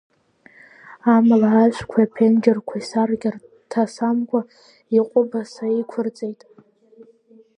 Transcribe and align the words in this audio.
Амала 1.15 1.49
ашәқәеи 1.61 2.05
аԥенџьырқәеи 2.07 2.83
саркьа 2.89 3.29
рҭасамкәа 3.35 4.39
иҟәыбаса 4.97 5.65
иқәырҵеит. 5.79 6.41